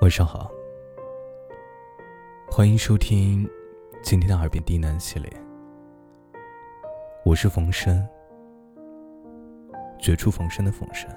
[0.00, 0.48] 晚上好，
[2.48, 3.44] 欢迎收听
[4.00, 5.28] 今天的耳边低喃系列。
[7.24, 8.08] 我是冯生，
[9.98, 11.10] 绝处逢生的冯生。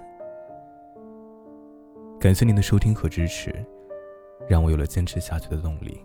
[2.20, 3.54] 感谢您的收听和支持，
[4.50, 6.04] 让我有了坚持下去的动力。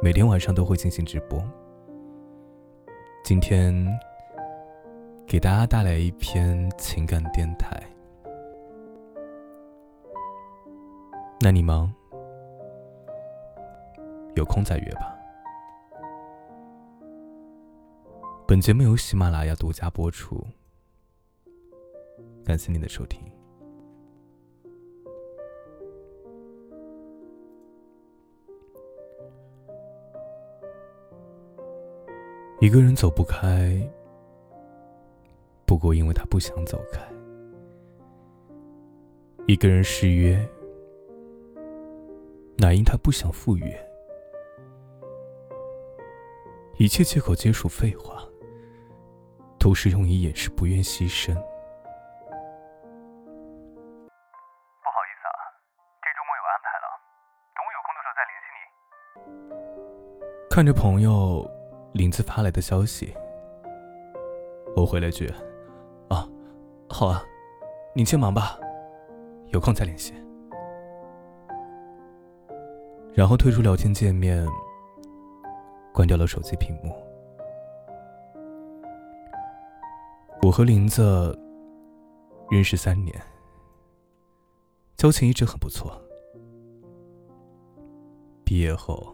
[0.00, 1.38] 每天晚上都会进行直播。
[3.22, 3.86] 今天
[5.26, 7.78] 给大家带来一篇情感电台。
[11.48, 11.90] 那你忙，
[14.34, 15.18] 有空再约吧。
[18.46, 20.46] 本节目由喜马拉雅独家播出，
[22.44, 23.22] 感谢您的收听。
[32.60, 33.90] 一个人走不开，
[35.64, 37.00] 不过因为他不想走开；
[39.46, 40.46] 一个人失约。
[42.60, 43.88] 乃因他不想赴约，
[46.76, 48.20] 一切借口皆属废话，
[49.60, 51.32] 都是用以掩饰不愿牺牲。
[51.32, 51.40] 不
[54.90, 55.38] 好意思啊，
[56.02, 56.86] 这周末有安排了，
[57.54, 58.58] 等我有空的时候再联系你。
[60.50, 61.48] 看着朋友
[61.94, 63.14] 林子发来的消息，
[64.74, 65.32] 我回了句
[66.10, 66.28] ：“啊，
[66.90, 67.24] 好啊，
[67.94, 68.58] 你先忙吧，
[69.52, 70.12] 有空再联系。”
[73.18, 74.46] 然后退出聊天界面，
[75.92, 76.94] 关掉了手机屏幕。
[80.40, 81.36] 我和林子
[82.48, 83.20] 认识三年，
[84.96, 86.00] 交情一直很不错。
[88.44, 89.12] 毕业后，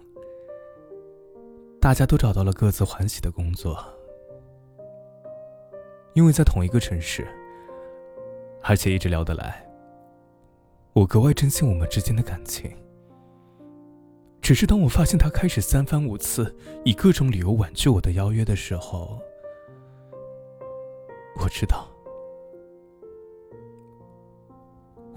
[1.81, 3.83] 大家都找到了各自欢喜的工作，
[6.13, 7.27] 因为在同一个城市，
[8.63, 9.67] 而且一直聊得来，
[10.93, 12.71] 我格外珍惜我们之间的感情。
[14.45, 19.19] 只是当我发现他开始三番五次以各种理由婉拒我的邀约的时候，
[21.41, 21.89] 我知道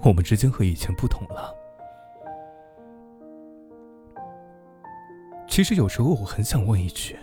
[0.00, 1.54] 我们之间和以前不同了。
[5.46, 7.14] 其实有时候我很想问一句：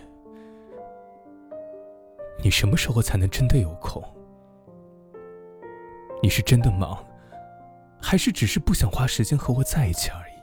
[2.40, 4.00] 你什么时候才能真的有空？
[6.22, 7.04] 你是真的忙，
[8.00, 10.35] 还是只是不想花时间和我在一起而已？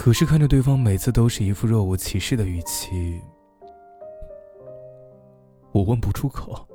[0.00, 3.20] 可是看着对方每次都是一副若无其事的语气，
[5.72, 6.66] 我问不出口。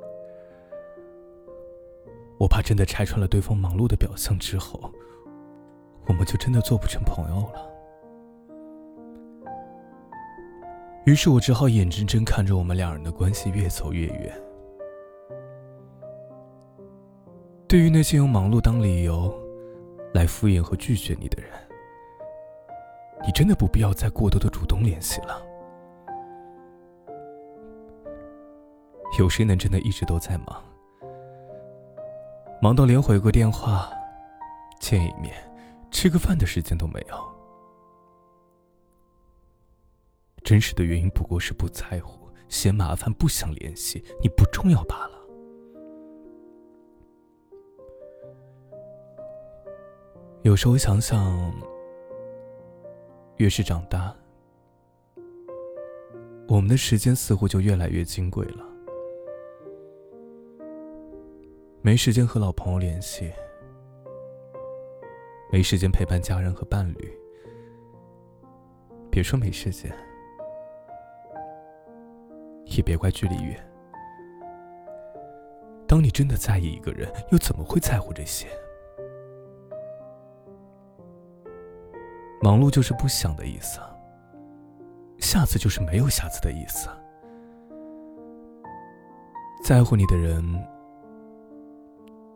[2.38, 4.92] 我怕真的拆穿了对方忙碌的表象之后，
[6.06, 7.68] 我们就真的做不成朋友了。
[11.04, 14.40] 于是我只好眼睁睁看着我们两人的关系越走越远。
[17.66, 19.36] 对于那些用忙碌当理由
[20.14, 21.50] 来敷衍和拒绝你的人。
[23.26, 25.44] 你真的不必要再过多的主动联系了。
[29.18, 30.62] 有谁能真的一直都在忙？
[32.62, 33.90] 忙到连回个电话、
[34.78, 35.34] 见一面、
[35.90, 37.16] 吃个饭的时间都没有？
[40.44, 45.16] 真实的原因不过是不在乎、嫌麻烦、不想联系，你不重要罢了。
[50.42, 51.52] 有时候想想。
[53.36, 54.14] 越是长大，
[56.48, 58.64] 我们的时间似乎就越来越金贵了。
[61.82, 63.30] 没时间和老朋友联系，
[65.52, 67.12] 没时间陪伴家人和伴侣，
[69.10, 69.94] 别说没时间，
[72.64, 73.62] 也别怪距离远。
[75.86, 78.48] 当你真的在意一个人，又怎么会在乎这些？
[82.46, 83.80] 忙碌就是不想的意思，
[85.18, 86.88] 下次就是没有下次的意思。
[89.64, 90.44] 在乎你的人，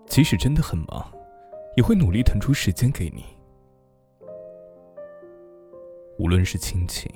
[0.06, 1.08] 即使真的很忙，
[1.76, 3.25] 也会努力腾出时间给你。
[6.19, 7.08] 无论是亲情、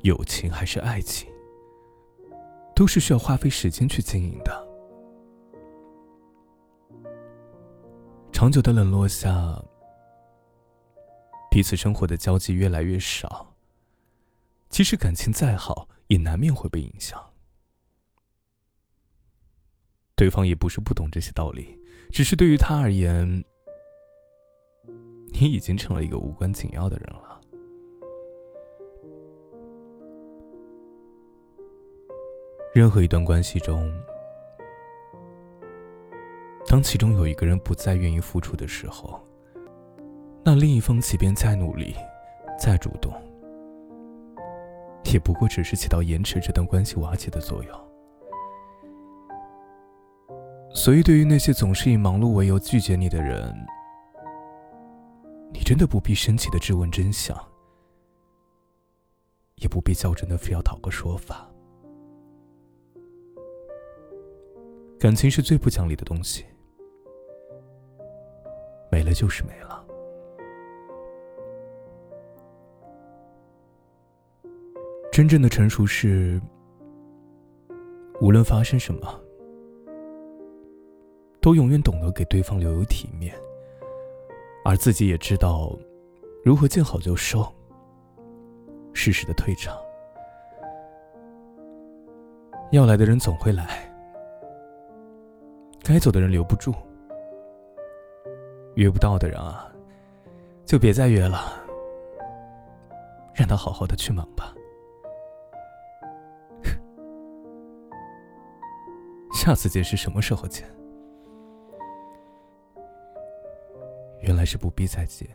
[0.00, 1.30] 友情还是爱情，
[2.74, 4.68] 都是需要花费时间去经营的。
[8.32, 9.56] 长久的冷落下。
[11.50, 13.54] 彼此生活的交集越来越少，
[14.68, 17.32] 即使感情再好，也难免会被影响。
[20.14, 21.78] 对方也不是不懂这些道理，
[22.10, 23.44] 只是对于他而言，
[25.32, 27.40] 你已经成了一个无关紧要的人了。
[32.74, 33.92] 任何一段关系中，
[36.66, 39.24] 当其中有一个人不再愿意付出的时候，
[40.50, 41.94] 那另一方即便再努力、
[42.58, 43.12] 再主动，
[45.12, 47.80] 也不过只是起到延迟这段关系瓦解的作用。
[50.70, 53.54] 所以，对于那些总是以忙碌为由拒绝你的人，
[55.52, 57.36] 你真的不必生气的质问真相，
[59.56, 61.46] 也不必较真的非要讨个说法。
[64.98, 66.46] 感情是最不讲理的东西。
[68.90, 69.84] 没了就是没了。
[75.18, 76.40] 真正的成熟是，
[78.20, 79.20] 无论发生什么，
[81.40, 83.34] 都永远懂得给对方留有体面，
[84.64, 85.76] 而自己也知道
[86.44, 87.44] 如何见好就收，
[88.92, 89.76] 适时的退场。
[92.70, 93.92] 要来的人总会来，
[95.82, 96.72] 该走的人留不住。
[98.76, 99.68] 约不到的人啊，
[100.64, 101.60] 就别再约了，
[103.34, 104.54] 让他好好的去忙吧。
[109.48, 110.68] 下次见是什么时候见？
[114.20, 115.26] 原来是不必再见。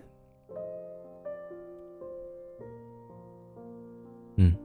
[4.35, 4.55] 嗯，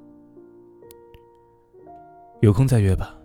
[2.42, 3.18] 有空再约吧。